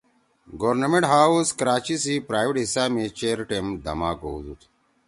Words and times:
گورنمینٹ 0.61 1.03
ہاؤس 1.13 1.47
کراچی 1.59 1.95
سی 2.03 2.13
پرائویٹ 2.27 2.55
حصہ 2.63 2.83
می 2.93 3.03
چیر 3.17 3.37
ٹیم 3.49 3.65
دَما 3.83 4.11
کؤدُود 4.19 4.59